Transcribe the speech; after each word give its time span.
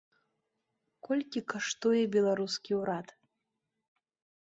Колькі 1.09 1.39
каштуе 1.53 2.01
беларускі 2.17 2.71
ўрад? 2.83 3.07